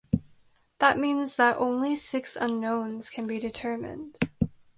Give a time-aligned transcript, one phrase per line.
[0.79, 4.17] That means that only six unknowns can be determined.